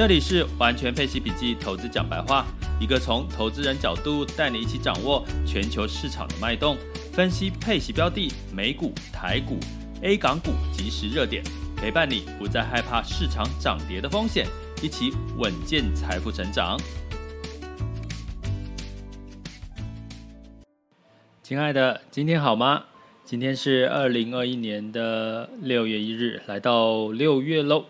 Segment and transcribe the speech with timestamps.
[0.00, 2.46] 这里是完全配息笔记投资讲白话，
[2.80, 6.74] 一个从投资人角度带你一起掌握全球市场的脉动，
[7.12, 9.58] 分析配息标的、美股、台股、
[10.00, 11.44] A 港股即时热点，
[11.76, 14.46] 陪伴你不再害怕市场涨跌的风险，
[14.82, 16.80] 一起稳健财富成长。
[21.42, 22.84] 亲爱的，今天好吗？
[23.26, 27.84] 今天是二零二一年的六月一日，来到六月喽。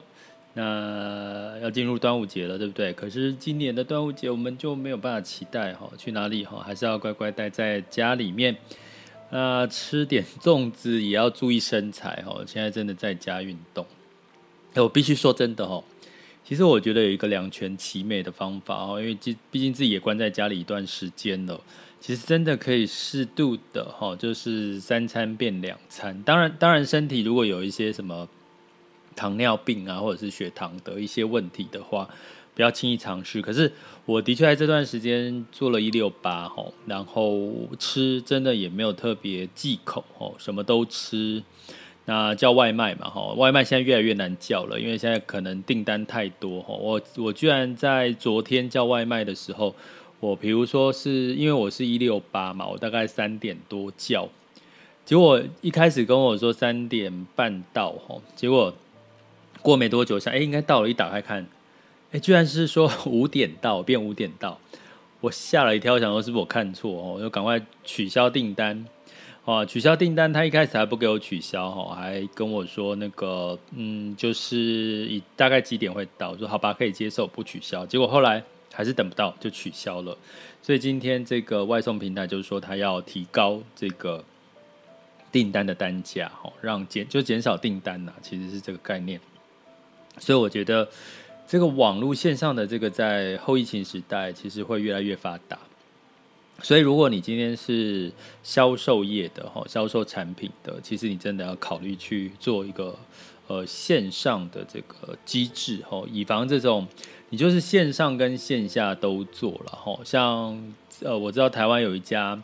[0.53, 2.93] 那要进入端午节了，对不对？
[2.93, 6.59] 可是今年的端午节我们就没有办法期待哈，去哪里哈？
[6.59, 8.57] 还是要乖乖待在家里面。
[9.31, 12.43] 那吃点粽子也要注意身材哈。
[12.45, 13.87] 现在真的在家运动。
[14.75, 15.81] 我必须说真的哈，
[16.45, 21.61] 其实我觉得有一个两全其美的方法哦，因为毕毕竟自己也关在家里一段时间了，
[22.01, 26.21] 其实真的可以适度的哈，就是三餐变两餐。
[26.25, 28.29] 当然，当然身体如果有一些什么。
[29.17, 32.09] 糖尿病啊，或者是血糖的一些问题的话，
[32.55, 33.43] 不要轻易尝试。
[33.43, 33.71] 可是
[34.07, 41.43] 我的确在这段时间做了一六八吼，然后吃真的也没有特别忌口吼，什么都吃。
[42.07, 46.77] 那叫外卖嘛吼，外卖现在越来越难叫了，因为现在可能订单太多吼。
[46.77, 49.75] 我我居然在昨天叫外卖的时候，
[50.19, 54.29] 我比如说是因为我是一六八嘛，我大概三点多叫，
[55.05, 58.75] 结果一开始跟我说三点半到吼，结果。
[59.63, 60.89] 过没多久，想哎，应该到了。
[60.89, 61.47] 一打开看，
[62.13, 64.59] 哎，居然是说 五点到，变五点到，
[65.21, 67.15] 我吓了一跳，想说是不是我看错哦？
[67.15, 68.87] 我就赶快取消订单。
[69.47, 76.33] 哦，取消订单，他一开始还不给我取消哈，还跟我说那个嗯，就是以大概几点会到？
[76.33, 77.85] 我说好吧，可以接受，不取消。
[77.87, 80.17] 结果后来还是等不到，就取消了。
[80.63, 84.23] 所以今天这个外送平台就是说，他要提高这个
[85.33, 89.19] 订单的单价，哈，让减就减少订单呐，其实是这个概念。
[90.19, 90.89] 所以我觉得，
[91.47, 95.59] 这个网络线上的这个在后疫情时代，其实会越来越发达。
[96.63, 98.13] 所以如果你今天是
[98.43, 102.95] 销售业的哈，销售产品的，其实你真的要考虑去做一个
[103.47, 106.87] 呃线上的这个机制哈，以防这种
[107.31, 109.99] 你就是线上跟线下都做了哈。
[110.05, 110.73] 像
[111.03, 112.39] 呃，我知道台湾有一家，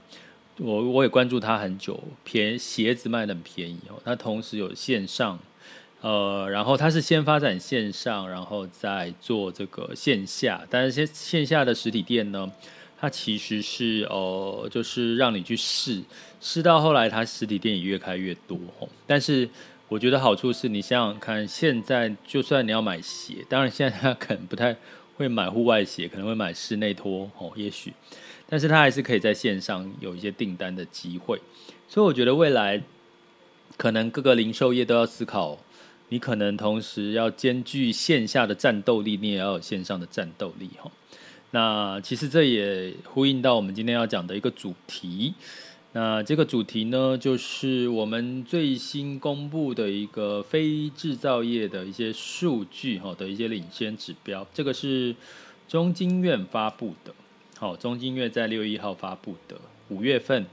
[0.56, 5.38] 我我也关注他很久，便鞋子卖得很便宜哦，他同时有线上。
[6.06, 10.64] 呃，然后它是先发展线上，然后再做这个线下。
[10.70, 12.48] 但是线线下的实体店呢，
[12.96, 16.00] 它其实是呃，就是让你去试，
[16.40, 18.56] 试到后来，它实体店也越开越多。
[19.04, 19.50] 但是
[19.88, 24.76] 我觉得好处是你想想看，现在就算你要买鞋，当然现在他可能不太
[25.16, 27.92] 会买户外鞋，可能会买室内拖哦，也许，
[28.48, 31.42] 但是他还是可以在线上有一些订单的机会。
[31.88, 32.80] 所以我觉得未来
[33.76, 35.58] 可能各个零售业都要思考。
[36.08, 40.90] 你可能同时要兼具线下的战斗力，你也要有线上的战斗力哈。
[41.50, 45.34] 那其实这也呼应到我们今天要讲的一个主题。
[45.92, 54.46] 那这个主题呢，就是我们最新公布的一个非制造业的一些数据哈的一些领先指标。
[54.52, 55.14] 这个是
[55.66, 57.14] 中经院发布的，
[57.56, 59.56] 好，中经院在六月一号发布的
[59.88, 60.44] 五月份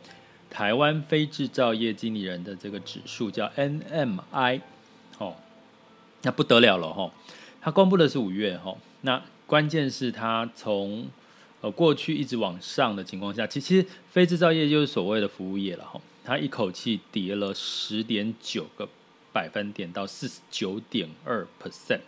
[0.50, 4.62] 台湾非制造业经理人的这个指数叫 NMI。
[5.20, 5.36] 哦，
[6.24, 7.12] 那不得了了哈！
[7.62, 11.06] 他公布的是五月哈，那关键是他从
[11.62, 16.02] 呃过去一直往上的情况下，其其实非制造业就是所谓的服务业了哈。
[16.26, 18.88] 它一口气跌了十点九个
[19.32, 22.00] 百分点到四十九点二 percent。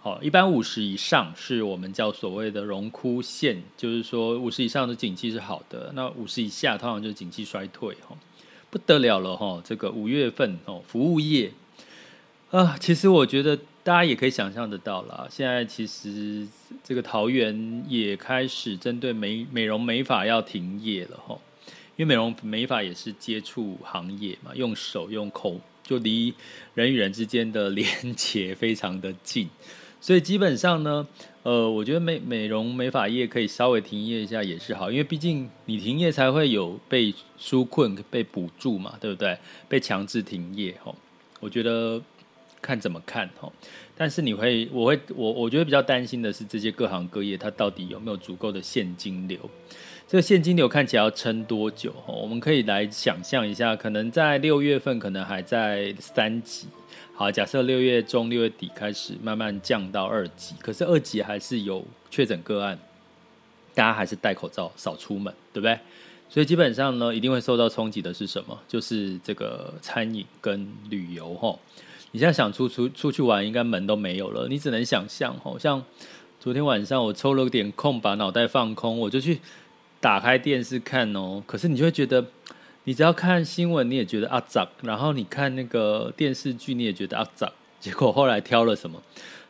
[0.00, 8.16] 好，一般五十以上是我们叫所谓的荣枯线，就是说五十以上的景气是好的，那五十以下通常就是景气衰退哈。
[8.70, 9.60] 不得了了哈！
[9.64, 11.52] 这个五月份哦，服务业。
[12.50, 15.24] 啊，其实我觉得大家也可以想象得到啦。
[15.30, 16.44] 现在其实
[16.82, 21.38] 这个桃园也开始针对美美容美发要停业了哈，
[21.94, 26.34] 因为美容美发也是接触行业嘛，用手用口就离
[26.74, 27.86] 人与人之间的 连
[28.16, 29.48] 接非常的近，
[30.00, 31.06] 所以基本上呢，
[31.44, 39.38] 呃，我觉得美美容美发业可以稍微停业一下也是好，因为毕竟你停业才会有被纾困、被补助嘛，对不对？
[39.68, 40.92] 被强制停业哈，
[41.38, 42.02] 我觉得。
[42.60, 43.50] 看怎么看哈。
[43.96, 49.38] 但是你会，我会，我我觉得比较担心的是这些各行各业它到底有没有足够的现金流？
[50.08, 51.92] 这个现金流看起来要撑多久？
[52.06, 56.66] 哈，我们可以来想象一下，可能在六月份可能还在三级。
[57.14, 62.78] 好，假设六月中、六月底开始慢慢降到二级，可是二级还是有确诊个案，
[63.74, 65.78] 大家还是戴口罩、少出门，对不对？
[66.30, 68.58] 所以基本上呢，一定会受到冲击的是什么？
[68.66, 71.58] 就是这个餐饮跟旅游齁。
[72.12, 75.58] 你现在想出出出去玩，应该门都没有了，你只能想象齁。
[75.58, 75.84] 像
[76.38, 79.40] 昨天晚上我抽了点空，把脑袋放空，我就去
[80.00, 81.42] 打开电视看哦。
[81.46, 82.24] 可是你就会觉得。
[82.84, 87.52] 你只要看新闻，你也觉得阿杂；然后你看那个电视剧，你也觉得阿杂。
[87.78, 89.00] 结果后来挑了什么？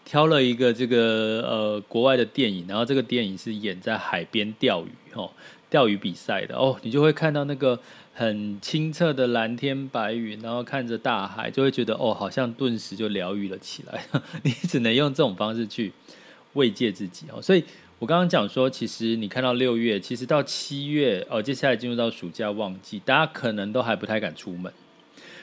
[0.05, 5.31] 挑了一个这个呃国外的电影，然后这个电影是演在海边钓鱼哦，
[5.71, 6.79] 钓鱼比赛的哦。
[6.83, 7.81] 你就会看到那个
[8.13, 14.05] 很清澈的蓝天白云，然后看着大海，就会觉得哦，好像顿时就疗愈了起来。
[14.43, 15.93] 你只能用这种方式去
[16.53, 17.65] 慰藉自己哦，所以。
[18.01, 24.73] 我刚刚讲说，其实你看到六月，其实到七月，哦，接下来进入到暑假旺季，大家可能都还不太敢出门，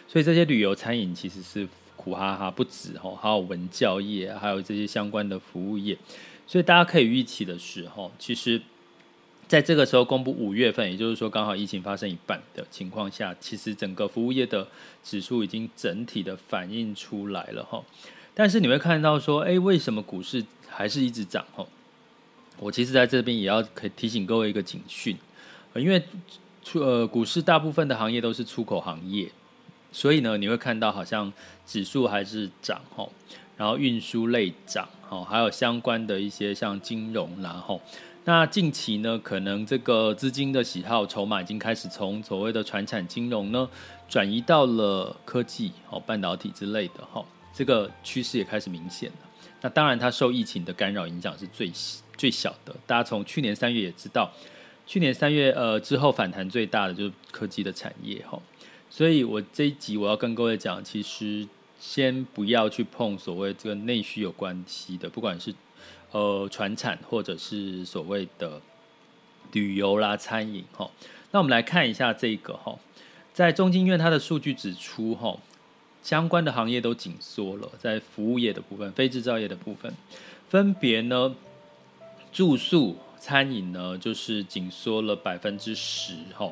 [0.08, 5.96] 所以这些旅游餐饮其实是苦哈哈不止哦，还有文教业，还有这些相关的服务业，
[6.48, 8.60] 所以大家可以预期的时候，其实
[9.48, 14.68] 在这个时候公布五月份，也就是说刚好疫情发生一半的情况下，其实整个服务业的
[15.04, 17.82] 指数已经整体的反映出来了哈。
[18.34, 21.46] 但是你会看到说，哎，为什么股市还是一直涨？
[21.56, 21.66] 哈？
[22.60, 25.18] 我其实在这边也要可以提醒各位一个警讯，
[25.76, 26.04] 因为
[26.64, 29.30] 出呃股市大部分的行业都是出口行业，
[29.92, 31.32] 所以呢你会看到好像
[31.66, 33.12] 指数还是涨吼，
[33.56, 37.80] 然后运输类涨吼，还有相关的一些像金融然后，
[38.28, 43.70] 那近期呢可能这个资金的喜好筹码已经开始从所谓的传产金融呢
[44.10, 49.16] 转移到了科技哦半导体之类的哈，这个趋势也开始明显了。
[49.62, 51.72] 那当然它受疫情的干扰影响是最。
[52.18, 54.28] 最小的，大家从去年三月也知道，
[54.88, 58.42] 去年三月呃之后反弹最大的就是科技的产业哈，
[58.90, 61.48] 所以我这一集我要跟各位讲，其实
[61.80, 65.54] 先不要去碰所谓这个内需有关系的，不管是
[66.12, 68.62] 呃传产或者是所谓的
[69.52, 70.90] 旅游啦、餐饮哈。
[71.32, 72.78] 那我们来看一下这个哈，
[73.34, 75.38] 在中经院它的数据指出哈，
[76.02, 79.94] 相关的行业都紧缩了，在服务业的部分、非制造业的部分，
[80.50, 81.36] 分别呢。
[82.30, 86.52] 住宿、餐饮呢，就是紧缩了百分之十，哈。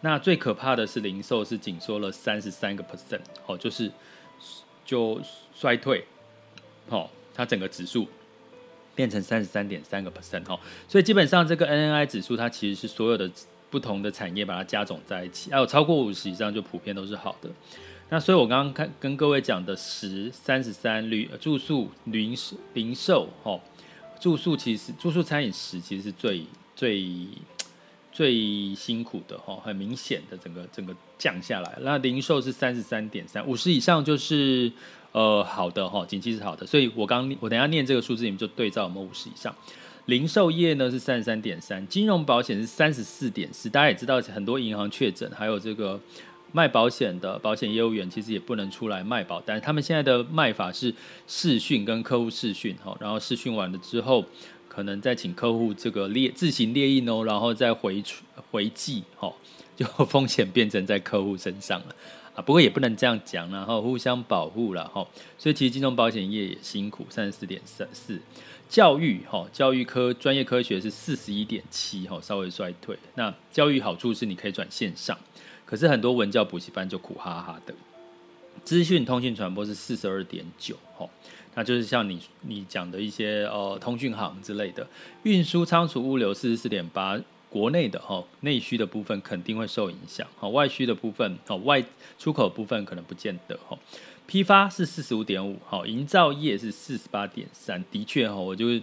[0.00, 3.90] 那最可怕的是零售是紧缩了三十三个 percent，哦，就是
[4.86, 5.20] 就
[5.54, 6.06] 衰退，
[6.88, 8.08] 哦，它整个指数
[8.98, 10.58] 变成三十三点三个 percent，哦。
[10.88, 13.30] 所以基本上这个 NNI 指数它其实是所有的
[13.70, 17.48] 不同的产业把它加总在一起，还有超过五十以上就普遍都是好的。
[18.08, 22.36] 那所以我刚刚看跟各位讲的十、三十三、旅住宿、零
[22.74, 23.60] 零售，哈。
[24.18, 27.06] 住宿其实住宿餐饮食其实是最最
[28.18, 31.78] 最辛苦的哈，很明显的整个整个降下来。
[31.82, 34.72] 那零售是三十三点三，五十以上就是
[35.12, 36.66] 呃好的哈，景气是好的。
[36.66, 39.54] 所以我刚我等下念这个数字，你们就对照我们五十以上。
[40.06, 43.70] 零售业呢是三十三点三，金融保险是三十四点四。
[43.70, 46.00] 大家也知道很多银行确诊，还有这个。
[46.50, 50.94] 卖保险的保险业务员其实也不能出来卖保单，他们现在的卖法是
[51.26, 54.24] 视讯跟客户视讯，然后视讯完了之后，
[54.68, 58.02] 可能再请客户这个列自行列印哦，然后再回
[58.50, 59.02] 回寄，
[59.76, 61.94] 就风险变成在客户身上了
[62.36, 62.42] 啊。
[62.42, 65.06] 不过也不能这样讲，然后互相保护了哈。
[65.36, 68.20] 所以其实金融保险业也辛苦，三十四点三四，
[68.68, 72.98] 教育哈，教育科专业科学是四十一点七哈，稍微衰退。
[73.14, 75.16] 那教育好处是你可以转线上。
[75.64, 77.74] 可是很多文教补习班就苦哈哈的，
[78.64, 81.06] 资讯通讯传播是四十二点九哈，
[81.58, 84.86] 那就是像你你讲的一些呃通讯行之类的，
[85.24, 87.18] 运输仓储物流四十四点八，
[87.50, 91.82] 国内的哈内需的部分肯定会受影响，哈外需的部分哈外
[92.16, 93.76] 出口部分可能不见得哈，
[94.24, 98.80] 批发是四十五点五，好营造业是四十八点三，的确哈我就是。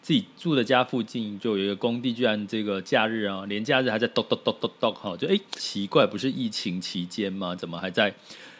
[0.00, 7.54] 自己住的家附近就有一个工地，居然这个假日啊，连假日还在咚咚咚咚咚哈，就哎奇怪，不是疫情期间吗？
[7.54, 8.12] 怎么还在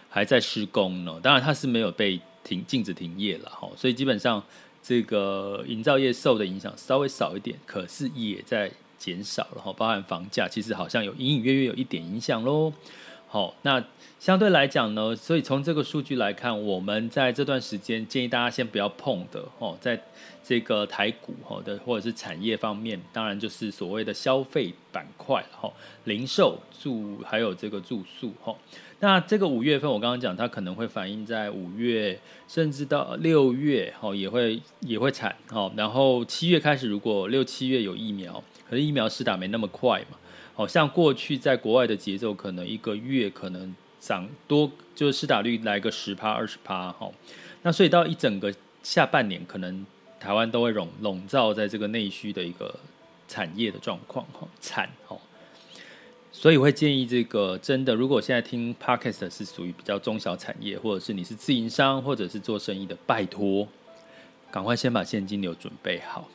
[0.09, 1.19] 还在施工呢？
[1.21, 4.43] 当然它是没有被停禁止停业了哈，所以基本上
[4.83, 12.73] 这个营造业受的影响稍微少一点，可是也在减少了哈，包含房价其实好像有隐隐约约有一点影响喽。
[13.33, 13.83] 好，那
[14.21, 19.99] 相对来讲呢，所以从这个数据来看，我们在这段时间建议大家先不要碰的哦，在
[20.45, 25.73] 这个台股哈的或者是产业方面，当然就是所谓的消费板块哈，
[26.05, 28.55] 零售住还有这个住宿哈。
[29.01, 40.19] 那这个五月份，我刚刚讲，它可能会反映在五月，甚至到六月，哦，也会也会产，哦，然后七月开始，如果六七月有疫苗，可是疫苗施打没那么快嘛，
[40.55, 47.11] 好像过去在国外的节奏，可能一个月可能涨多，就是施打率来个十趴二十趴，哈，
[47.63, 49.87] 那所以到一整个下半年，可能
[50.21, 52.75] 台湾都会笼笼罩在这个内需的一个
[53.27, 55.17] 产业的状况，哈，产，哈。
[56.35, 63.69] 所以会建议这个真的，如果现在听 Podcast 是属于比较中小产业，或者是你是自营商，或者是做生意的，拜托，
[64.51, 66.29] 赶快先把现金流准备好。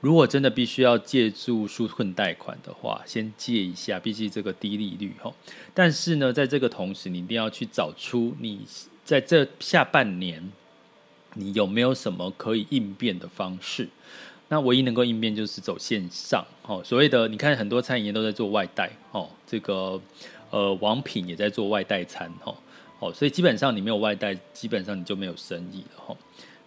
[0.00, 5.30] 如果真的必须要借助纾困贷款的话，先借一下，毕竟这个低利率哈。
[5.74, 8.60] 但是呢，在这个同时，你一定要去找出你
[9.04, 10.50] 在这下半年，
[11.34, 13.88] 你有没有什么可以应变的方式。
[14.48, 20.00] 那唯一能够应变就是走线上，哦，所谓的你看很多餐饮业都在做外带，哦，这个
[20.50, 22.56] 呃王品也在做外带餐，哦，
[22.98, 26.16] 哦，所以基本上你没有外带，基本上你就没有生意了，哈。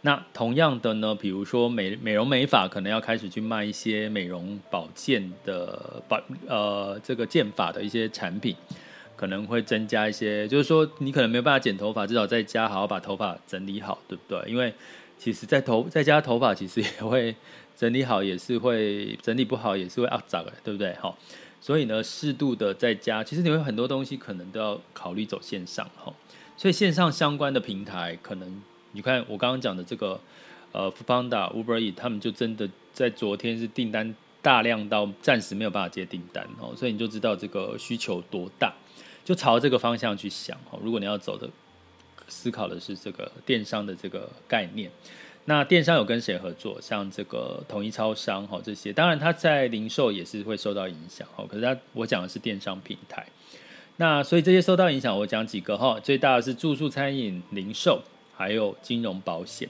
[0.03, 8.55] 那同样的呢，比如说美美容美发可能要开始去卖一些美容保健的保呃这个健发的一些产品，
[9.15, 14.51] 可能会增加一些，就是说你可能没有办法剪头发，至少在家好好把头发整理好，对不对？
[14.51, 14.73] 因为
[15.17, 17.35] 其实在头在家头发其实也会。
[17.75, 20.93] 整理好也是会，整理不好也是会啊脏的，对不对？
[21.01, 21.17] 好，
[21.59, 26.13] 所以呢，适度的在家，其实你会很多东西可能都要考虑走线上哈。
[26.55, 28.61] 所以线上相关的平台，可能
[28.93, 30.19] 你看我刚刚讲的这个
[30.71, 38.73] 呃 f o o p a n d a、Uber E，他们就真的在昨天是订单大量到暂时没有办法接订单哦，所以你就知道这个需求多大，
[39.23, 40.79] 就朝这个方向去想哦。
[40.81, 41.49] 如果你要走的，
[42.27, 44.89] 思考的是这个电商的这个概念。
[45.45, 46.79] 那电商有跟谁合作？
[46.79, 51.43] 像这个统一超商哈，这些当然它在零售也是会受到影响哈。
[51.49, 53.25] 可是它我讲的是电商平台，
[53.97, 55.99] 那所以这些受到影响，我讲几个哈。
[55.99, 58.01] 最大的是住宿餐饮、零售，
[58.43, 59.69] 还有金融保险。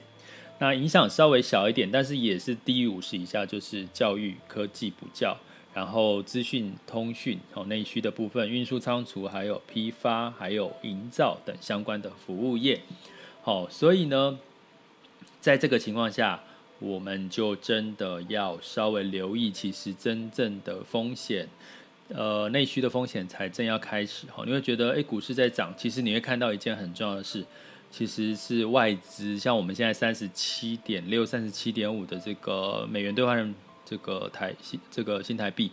[0.58, 5.36] 那影响稍微小一点，但是也是低于五十以下，就是教育、科技、补教，
[5.72, 12.80] 然后资讯通讯哦，内需的部分，运输仓储，还有批发，还有营造等相关的服务业。
[13.42, 14.38] 好，所以呢。
[15.40, 16.42] 在这个情况下，
[16.78, 21.46] 我们就真的要稍微留意，其实真正的风险，
[22.08, 24.42] 呃，内需的风险才正要开始哈。
[24.46, 27.44] 你会觉得，诶，股市在涨，其实你会看到一件很重要的事，
[27.96, 35.70] 其实是外资，像我们现在三十七点六、三十七点五的这个美元兑换这个台新这个新台币，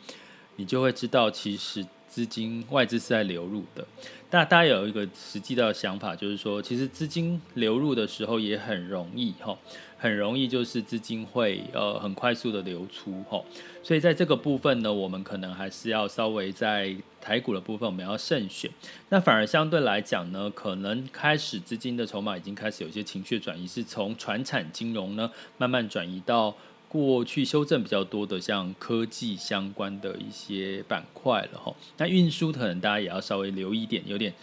[0.55, 3.87] 你就会知道，其实资金外资是在流入的。
[4.29, 9.57] 那大家有一个实际的想法，就是说，其实资金流入的时候也很容易哈，
[9.97, 13.41] 很容易就是资金会呃很快速的流出哈，
[13.81, 18.69] 所以在这个部分呢，我们可能还是要稍微在台股的部分我们要慎选。
[19.09, 26.55] 那反而相对来讲呢，可能开始资金的筹码已经开始有些情绪转移，是从传产金融呢慢慢转移到。
[26.91, 31.73] 过去修正比较多的，像科技相关的一些板块了哈。
[31.95, 34.33] 那运输可能大家也要稍微留意一点，有点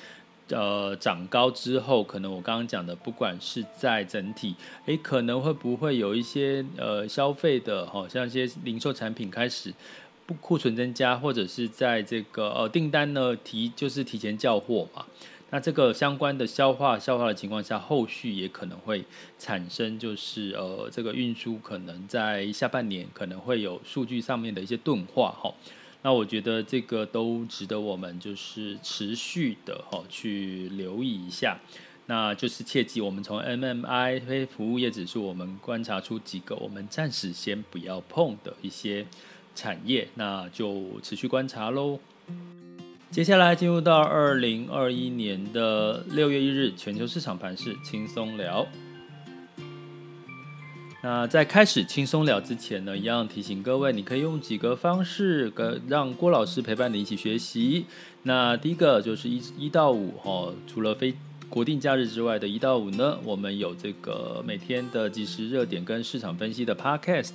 [0.49, 4.55] 呃涨高之后，可能我刚刚讲的，不管是在整体，
[4.87, 9.75] 诶，可能会不会有一些呃消费的，好像一些零售产品开始
[10.25, 15.05] 不库存增加，或者是在这个呃订单呢提就是提前叫货嘛。
[15.51, 19.05] 那这个相关的消化消化的情况下，后续也可能会
[19.39, 25.55] 产生，就是呃，这个运输可能在下半年可能会有数据上面的一些钝化哈。
[26.03, 31.59] 那我觉得这个都值得我们就是持续的哈去留意一下。
[32.07, 39.07] 那就是切记，我们从 MMI 非服务业指数，我们观察出几个我们暂时先不要碰的一些
[39.55, 41.99] 产业，那就持续观察喽。
[43.11, 48.67] 接下来进入到二零二一年的六月一日全球市场盘势轻松聊。
[51.03, 57.87] 那在开始轻松聊之前呢，一样提醒各位，你可以用几个方式跟让郭老师陪伴你一起学习。
[58.25, 61.15] 那第一个就是一一到五哈，除了非
[61.49, 67.33] 国定假日之外的一到五呢，我们有这个每天的即时热点跟市场分析的 Podcast。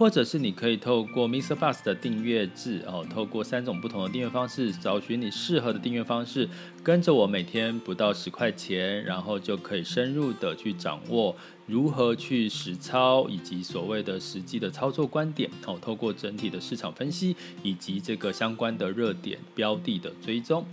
[0.00, 1.54] 或者是你可以透过 Mr.
[1.54, 6.48] Bus 的订阅制哦，透过三种不同的订阅方式，找寻你适合的订阅方式，
[6.82, 20.64] 跟着我每天不到十块钱，然后就可以深入的去掌握如何去实操，以及所谓的实际的操作观点哦，透过整体的市场分析以及这个相关的热点标的的追踪。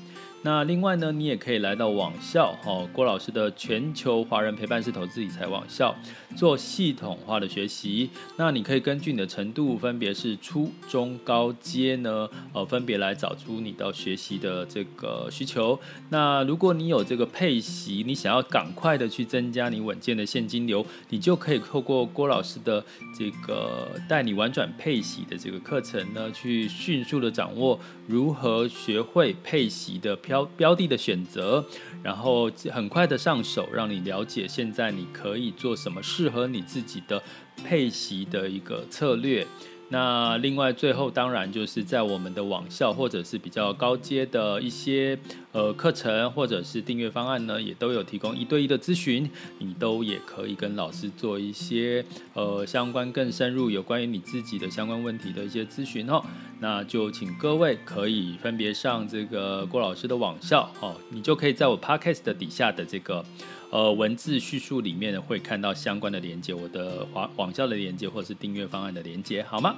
[0.48, 5.94] 那另外呢，你也可以来到网校，哦，郭老师的全球华人陪伴式投资理财网校，
[6.38, 8.10] 做系统化的学习。
[8.38, 15.77] 那你可以根据你的程度，分别是初中高阶呢，呃，分别来找出你的学习的这个需求。
[16.08, 22.82] 那如果你有这个配息，你想要赶快的去增加你稳健的现金流，你就可以透过郭老师的
[23.20, 27.77] 这个带你玩转配息的这个课程呢，去迅速的掌握
[28.08, 31.65] 如何学会配息的标标的的选择，
[32.03, 37.22] 然后很快的上手，让你了解现在你可以做什么适合你自己的
[37.63, 39.46] 配息的一个策略。
[39.89, 45.17] 那另外最后当然就是在我们的网校或者是比较高阶的一些
[45.53, 49.29] 呃课程或者是订阅方案呢，也都有提供一对一的咨询，
[49.60, 52.03] 你都也可以跟老师做一些
[52.34, 56.22] 呃相关更深入有关于你自己的相关问题的一些咨询哦。
[56.60, 63.24] 那就请各位可以分别上这个郭老师的网校哦，你就可以在我 Podcast 的底下的这个。
[63.70, 69.76] 呃，文字叙述里面会看到相关的连接，我的网网校的连接或者是订阅方案的连接，好吗？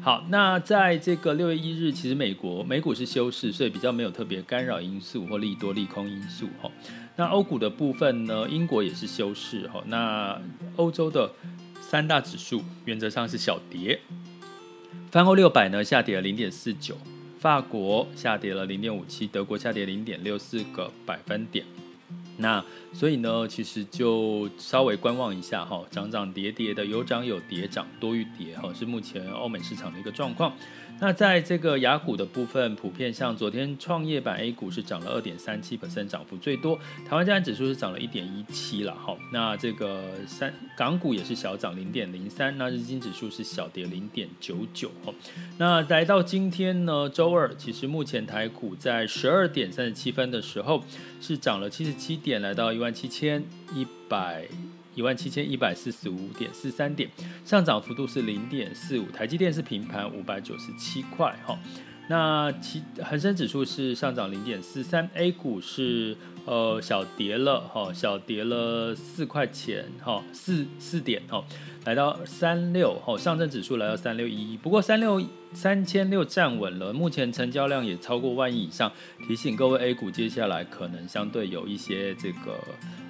[0.00, 6.70] 好，那在这个六月一日，其实美国美股是休市，所以比较没有特别干扰因素或利多利空因素哈。
[7.16, 9.82] 那欧股的部分呢，英国也是休市哈。
[9.88, 10.40] 那
[10.76, 11.32] 欧洲的
[11.80, 13.98] 三大指数原则上是小跌，
[15.10, 16.96] 泛欧六百呢下跌了零点四九，
[17.40, 21.66] 法国下跌了零点五七，德国下跌零点六四个百分点。
[22.36, 30.52] 那所以呢，其实就稍微观望一下哈，涨涨跌跌的，有涨有跌，涨多于跌哈，是目前欧美市场的一个状况。
[31.00, 36.78] 那在这个雅股的部分，普遍像昨天创业板 A 股是涨了二点三七 percent，涨幅最多。
[37.06, 39.14] 台湾加权指数是涨了一点一七了哈。
[39.32, 45.12] 那这个三港股也是小涨零点零三，那日经指数是小跌零点九九哈。
[45.58, 50.82] 那来到今天呢，周二，其实目前台股在十二点三十七分的时候
[51.20, 54.46] 是涨了七十七点，来到一万七千一百。
[54.94, 57.10] 一万七千一百四十五点四三点，
[57.44, 59.06] 上涨幅度是零点四五。
[59.10, 61.58] 台积电是平盘五百九十七块哈。
[62.06, 71.42] 那其恒生指数是上涨零点四三，A 股是呃小跌了哈，小跌了四块钱哈，四四点哈，
[71.86, 75.22] 来到三六哈，上证指数来到三六一一，不过三六
[75.54, 78.92] 三千六站稳了，目前成交量也超过万亿以上，
[79.26, 82.60] 提醒各位 A 股接下来可能相对有一些这个。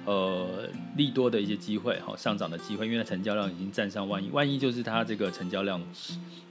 [0.05, 5.81] 呃，利多的一些机会，哈，上涨的机会，因为它成交量已经站上万亿，万亿就是它这个成交量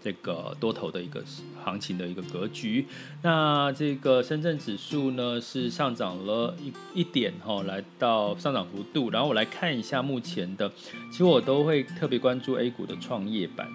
[0.02, 1.22] 这个多头的一个
[1.64, 2.84] 行情的一个格局。
[3.22, 9.10] 那这个深圳指数呢是上涨了一一点，哈，来到上涨幅度。
[9.10, 10.68] 然后我来看一下目前的，
[11.12, 13.68] 其实我都会特别关注 A 股的创业板，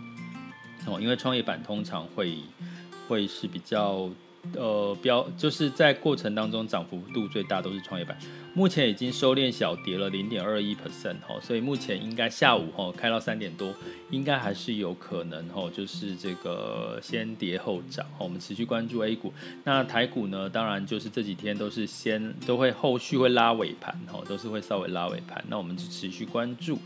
[0.88, 2.38] 哦，因为创业板通常会
[3.08, 4.10] 会是比较。
[4.56, 8.18] 呃，标就是在过程当中涨幅度最大都是创业板，
[8.60, 13.74] 目前已经收敛小跌了零点二一 percent 哈，所以目前应该下午哈开到三点多，
[14.10, 19.32] 应该还是有可能哈，就是这个先跌后涨哈，我们持续关注 A 股，
[19.64, 26.78] 那台股呢，当然就是这几天都是先都会后续会拉尾盘哈，都是会稍微拉尾盘，那我们就持续关注。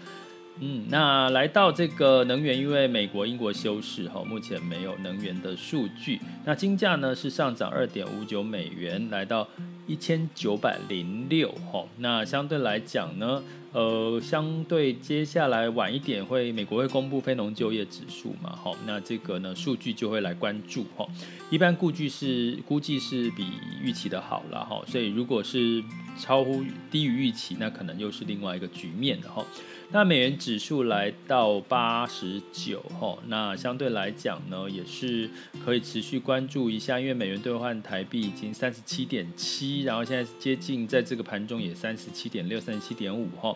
[0.59, 6.19] 嗯，那来到这个能源，因为美国、英国休市哈，目前没有能源的数据。
[6.45, 9.47] 那金价呢是上涨二点五九美元，来到
[9.87, 11.83] 一千九百零六哈。
[11.97, 21.07] 那相对来讲呢，呃，相对接下来晚一点会美国会公布非农就业指数嘛，哈，那这个呢数据就会来关注哈。
[21.49, 23.47] 一般估计是估计是比
[23.81, 25.83] 预期的好了哈，所以如果是
[26.19, 29.43] 超乎低于预期，那可能又是另外一个局面的哈。
[29.91, 35.29] 那美元指数来到八十九吼，那相对来讲呢，也是
[35.63, 43.55] 可以持续关注一下，因为美元兑换台币已经三十七点七，然后现在接近在这个盘中也三十七点六、三十七点五吼。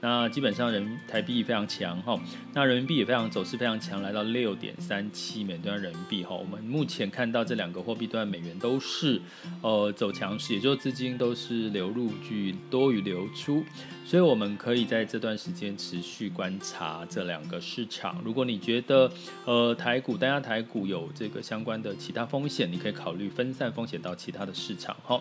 [0.00, 2.16] 那基本上人台币非常强哈，
[2.54, 6.36] 那人民币也非常走势非常强，来到六点三七美元人民币哈。
[6.36, 9.20] 我们目前看到这两个货币段美元都是
[9.60, 13.64] 呃走强势，也就是资金都是流入居多于流出，
[14.04, 18.22] 所以我们可以在这段时间持续观察这两个市场。
[18.24, 19.10] 如果你觉得
[19.46, 25.20] 呃台股单押台股有这个相关的其他风险，你可以考虑分散风险到其他的市场哈。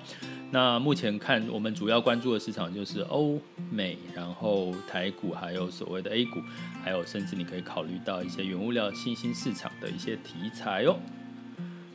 [0.51, 4.66] 那目前看我们主要关注的市场就是欧美，然后。
[4.87, 6.41] 台股还有所谓的 A 股，
[6.83, 10.97] 还有甚至你可以考虑到一些原物料新兴市场的一些题材哦。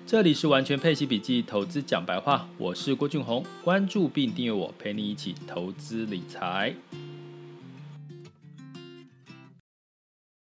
[0.05, 6.75] 这里是完全配息笔记投资讲白话，我是郭俊宏，关注并订阅我，陪你一起投资理财。